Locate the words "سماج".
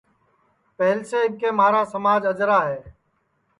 1.93-2.21